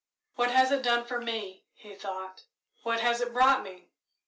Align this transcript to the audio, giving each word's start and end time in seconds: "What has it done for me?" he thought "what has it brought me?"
"What 0.33 0.49
has 0.49 0.71
it 0.71 0.81
done 0.81 1.05
for 1.05 1.21
me?" 1.21 1.63
he 1.75 1.93
thought 1.93 2.45
"what 2.81 3.01
has 3.01 3.21
it 3.21 3.33
brought 3.33 3.61
me?" 3.61 3.91